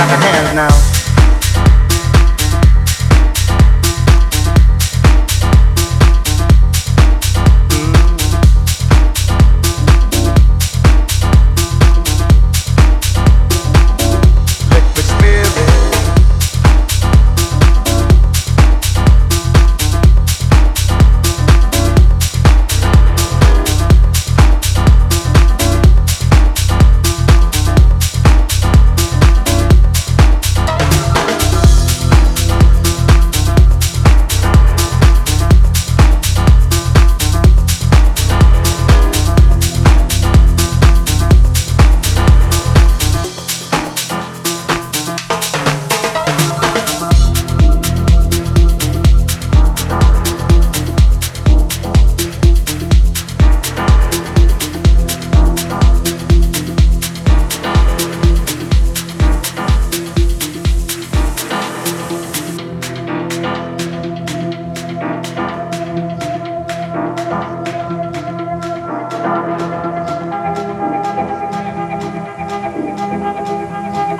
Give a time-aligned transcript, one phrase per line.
[0.00, 0.89] Clap your hands now.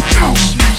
[0.00, 0.71] house.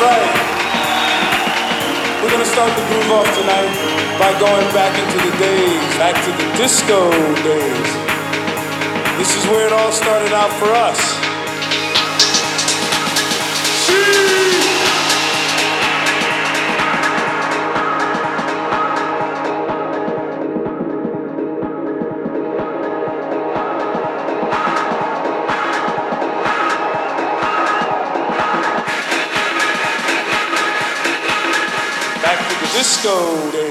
[0.00, 0.30] Right.
[2.22, 3.72] We're gonna start the groove off tonight
[4.18, 7.10] by going back into the days, back to the disco
[7.42, 7.90] days.
[9.18, 11.27] This is where it all started out for us.
[33.08, 33.67] Disco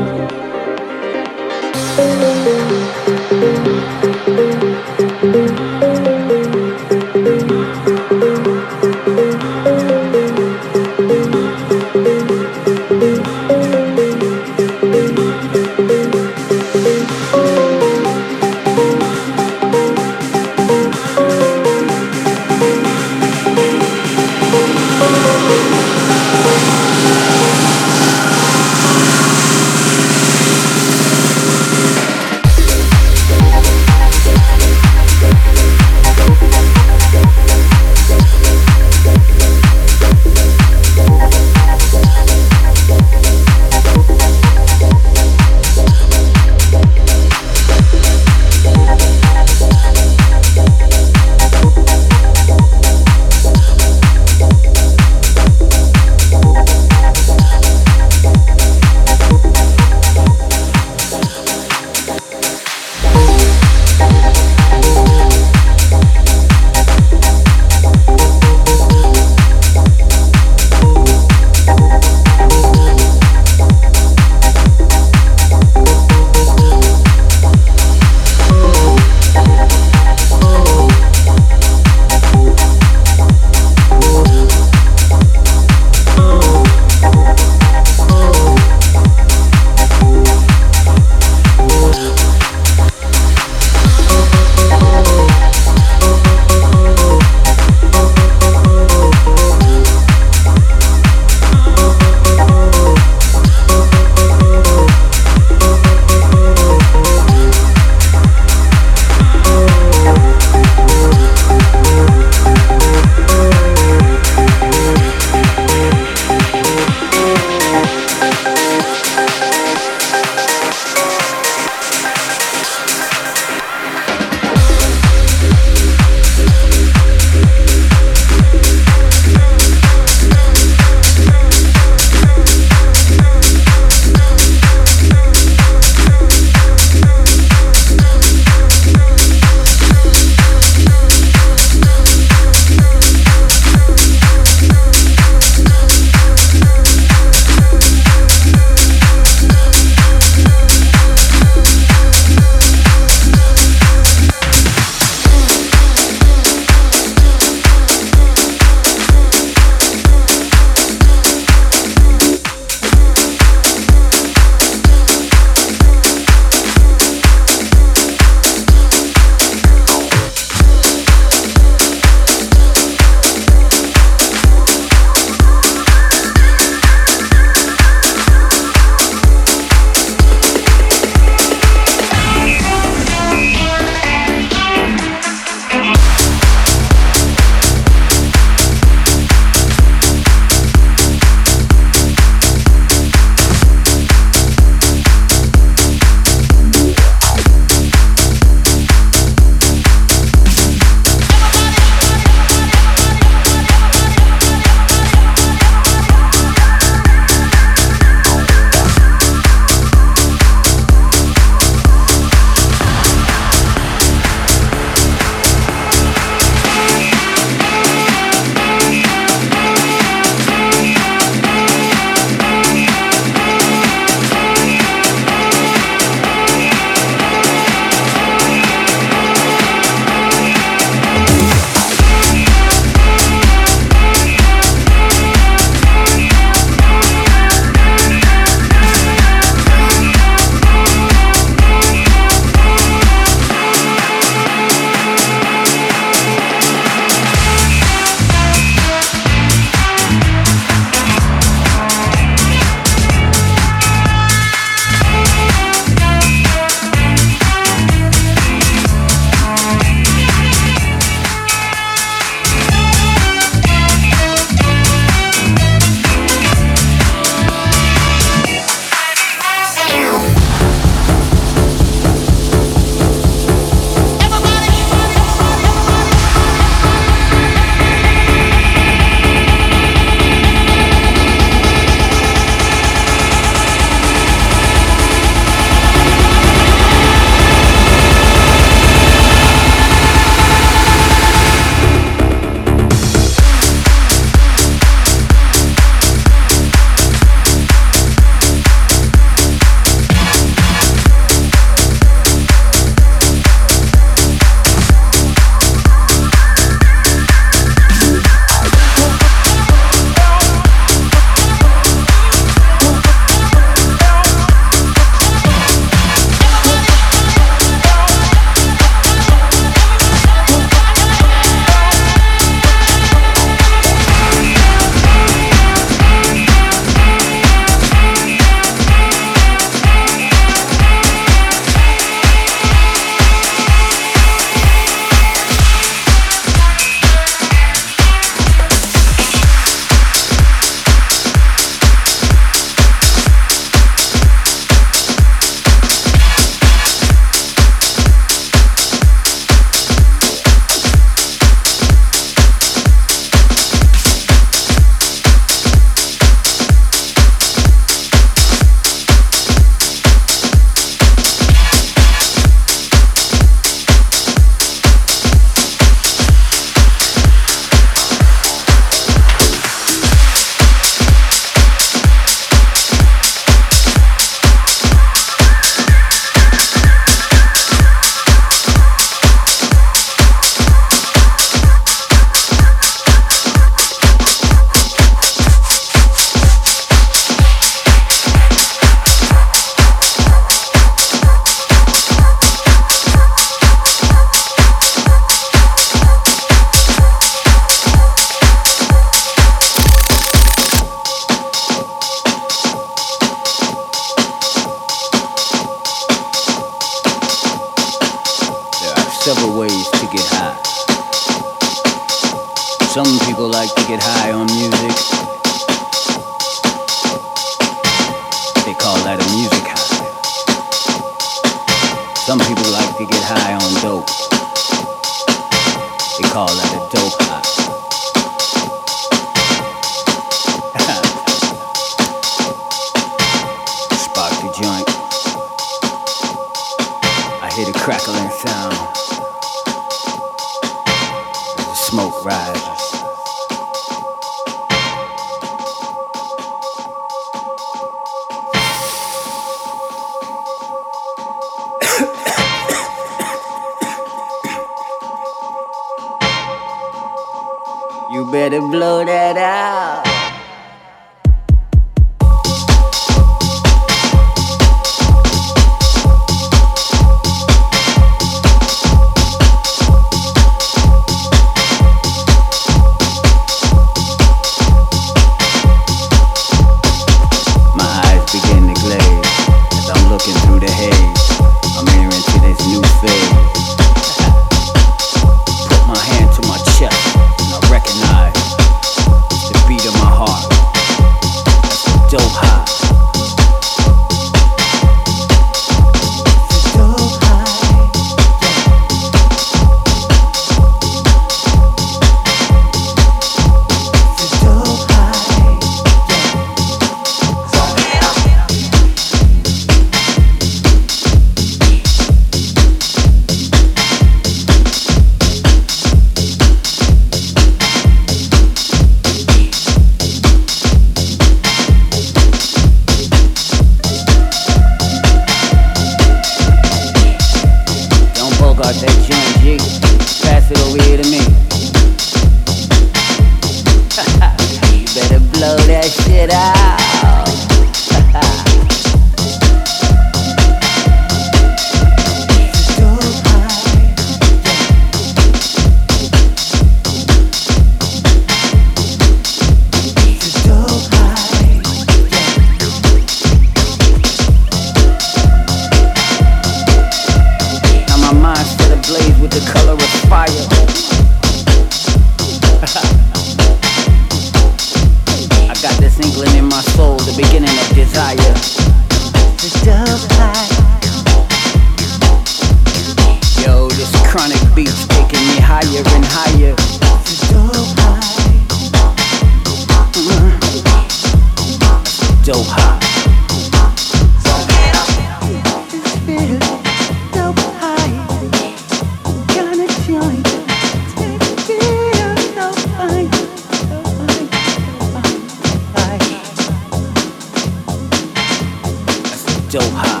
[599.52, 600.00] still high.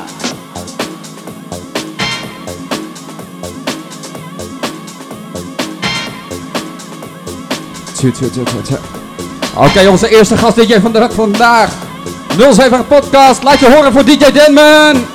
[9.56, 11.70] Oké onze eerste gast DJ van de dag vandaag.
[12.52, 15.06] 07 Podcast, laat je horen voor DJ Denman.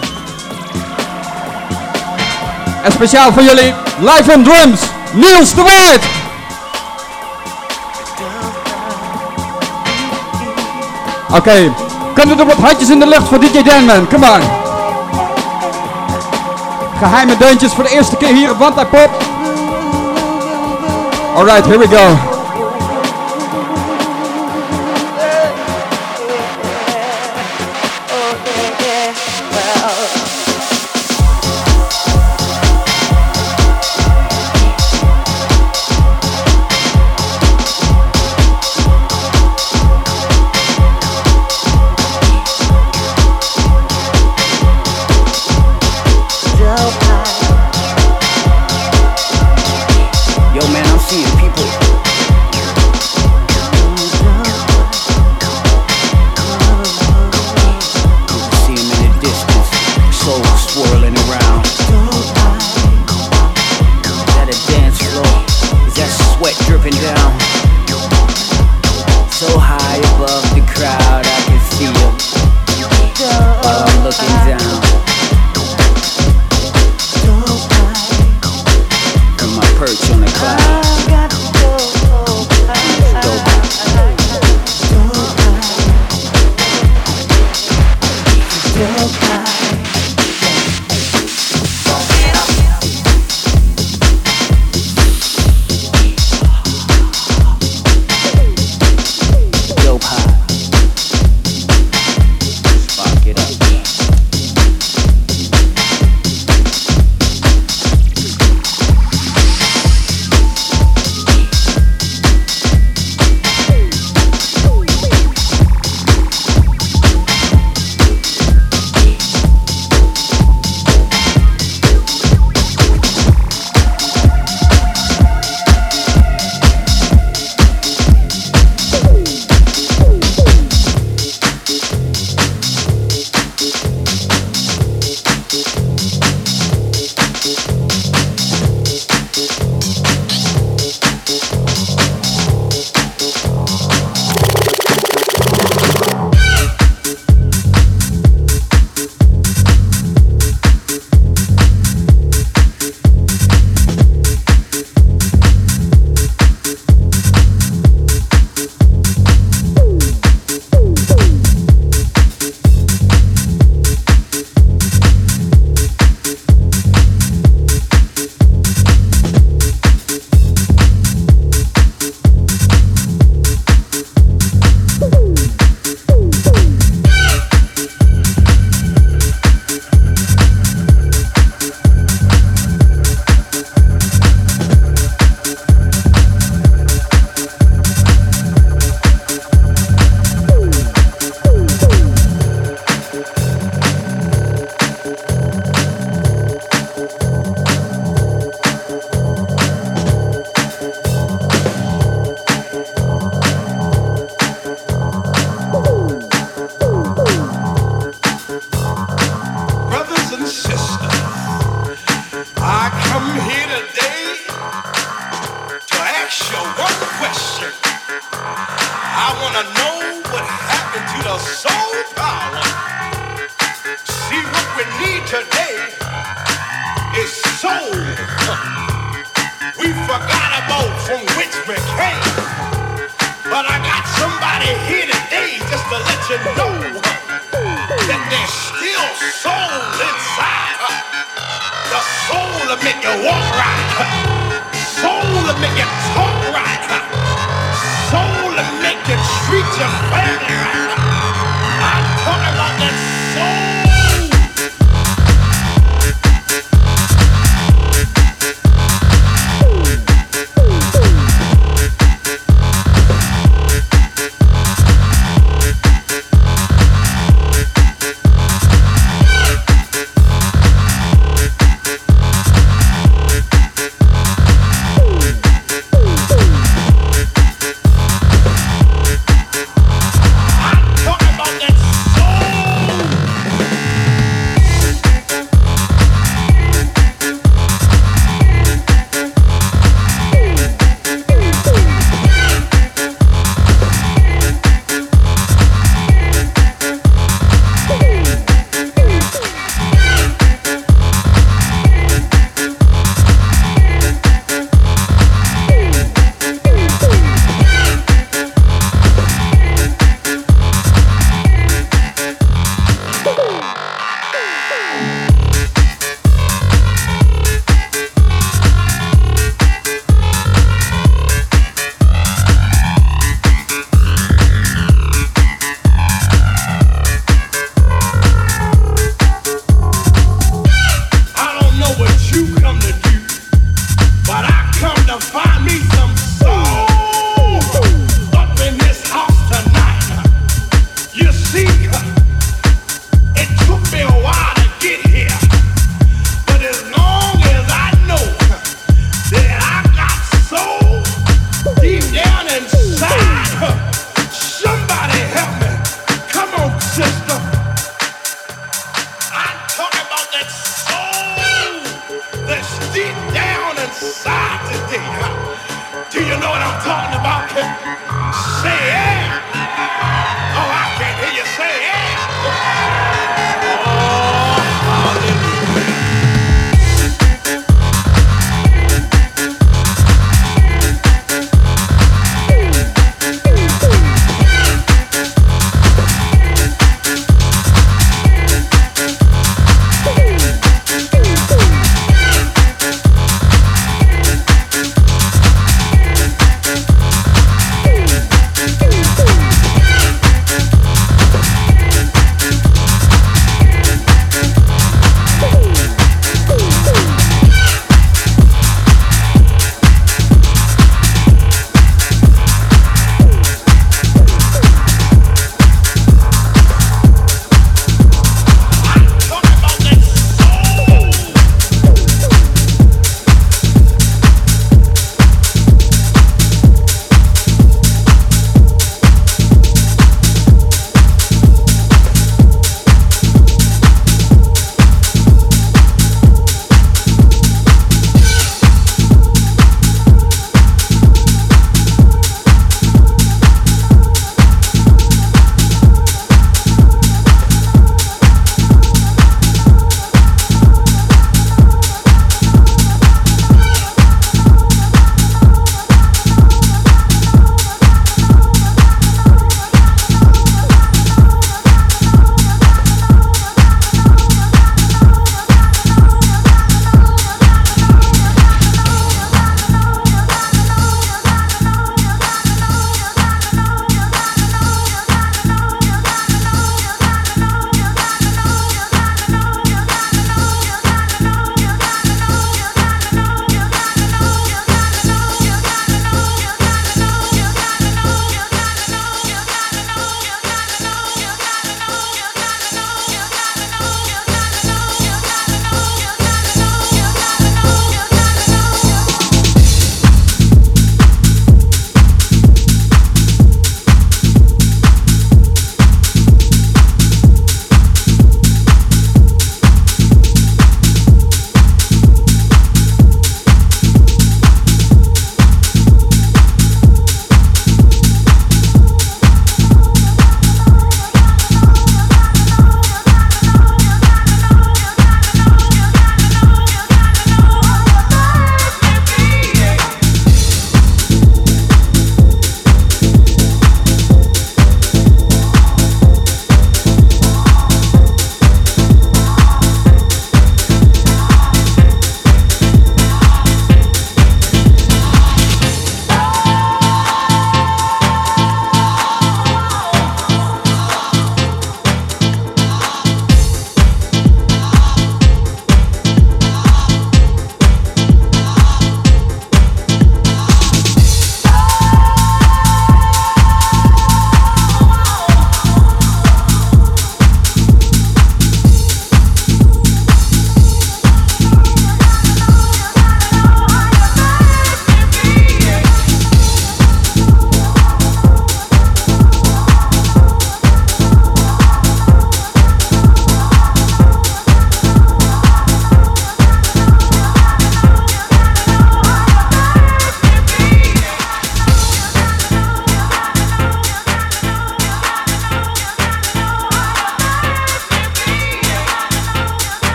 [2.83, 4.81] En speciaal voor jullie, live on drums,
[5.13, 6.03] Niels de Waard.
[11.33, 11.87] Oké.
[12.17, 14.07] Kunnen er wat handjes in de lucht voor DJ Danman?
[14.07, 14.41] Come on.
[16.99, 19.09] Geheime deuntjes voor de eerste keer hier op Wantai Pop.
[21.35, 22.36] Alright, here we go.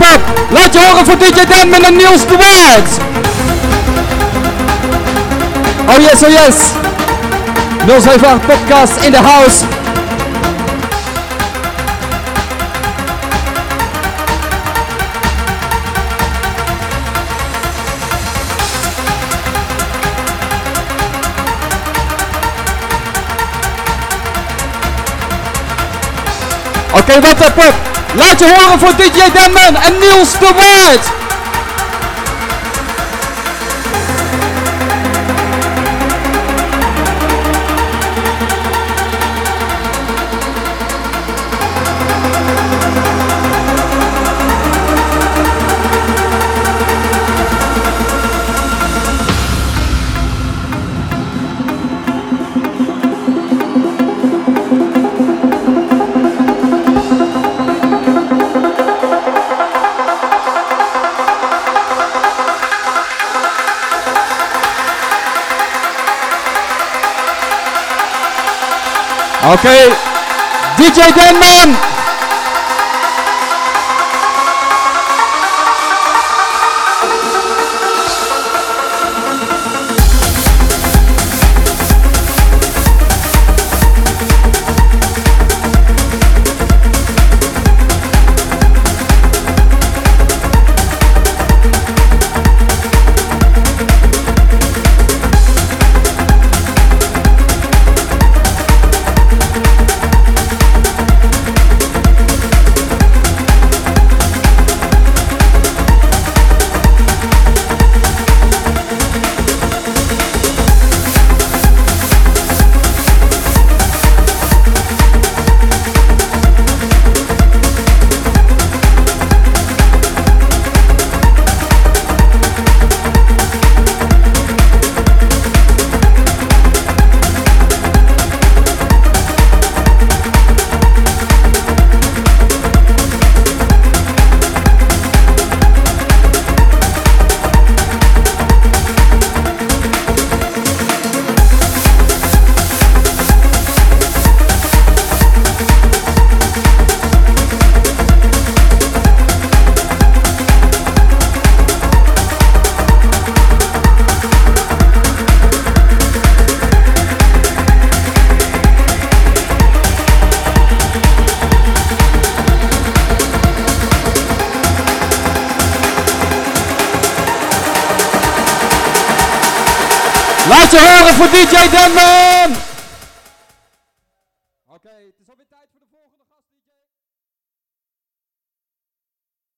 [0.00, 0.20] Up
[0.72, 2.90] je horen voor DJ Denman en Niels de Waard.
[5.88, 6.56] Oh yes, oh yes.
[7.86, 9.64] 078 podcast in the house.
[26.92, 27.99] Okay, wat up pop.
[28.14, 31.19] Laat je horen voor DJ Denman en Niels de Waard.
[69.42, 69.88] Oké,
[70.76, 71.89] DJ Denman.